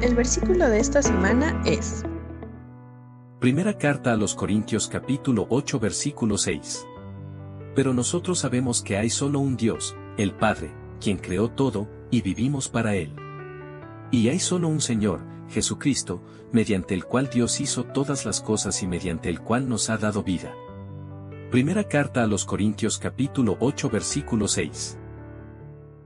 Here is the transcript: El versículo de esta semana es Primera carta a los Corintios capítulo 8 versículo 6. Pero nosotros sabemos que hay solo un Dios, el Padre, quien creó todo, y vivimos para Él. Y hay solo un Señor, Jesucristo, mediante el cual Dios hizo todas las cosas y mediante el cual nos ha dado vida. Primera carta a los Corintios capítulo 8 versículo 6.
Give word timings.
El 0.00 0.14
versículo 0.14 0.68
de 0.68 0.78
esta 0.78 1.02
semana 1.02 1.60
es 1.66 2.04
Primera 3.40 3.76
carta 3.76 4.12
a 4.12 4.16
los 4.16 4.36
Corintios 4.36 4.86
capítulo 4.86 5.48
8 5.50 5.80
versículo 5.80 6.38
6. 6.38 6.86
Pero 7.74 7.92
nosotros 7.92 8.38
sabemos 8.38 8.80
que 8.80 8.96
hay 8.96 9.10
solo 9.10 9.40
un 9.40 9.56
Dios, 9.56 9.96
el 10.16 10.34
Padre, 10.34 10.70
quien 11.00 11.16
creó 11.16 11.50
todo, 11.50 11.88
y 12.12 12.22
vivimos 12.22 12.68
para 12.68 12.94
Él. 12.94 13.12
Y 14.12 14.28
hay 14.28 14.38
solo 14.38 14.68
un 14.68 14.80
Señor, 14.80 15.18
Jesucristo, 15.48 16.22
mediante 16.52 16.94
el 16.94 17.04
cual 17.04 17.28
Dios 17.28 17.60
hizo 17.60 17.82
todas 17.82 18.24
las 18.24 18.40
cosas 18.40 18.80
y 18.84 18.86
mediante 18.86 19.28
el 19.28 19.40
cual 19.40 19.68
nos 19.68 19.90
ha 19.90 19.98
dado 19.98 20.22
vida. 20.22 20.54
Primera 21.50 21.82
carta 21.82 22.22
a 22.22 22.28
los 22.28 22.44
Corintios 22.44 23.00
capítulo 23.00 23.56
8 23.58 23.90
versículo 23.90 24.46
6. 24.46 24.96